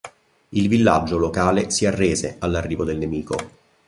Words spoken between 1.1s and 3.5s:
locale si arrese all'arrivo del nemico.